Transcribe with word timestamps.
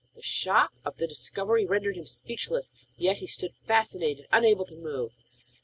The 0.15 0.23
shock 0.23 0.71
of 0.83 0.97
the 0.97 1.05
discovery 1.05 1.63
rendered 1.63 1.95
him 1.95 2.07
speechless, 2.07 2.71
yet 2.97 3.17
he 3.17 3.27
stood 3.27 3.53
fascinated 3.67 4.25
and 4.31 4.43
unable 4.43 4.65
to 4.65 4.75
move. 4.75 5.11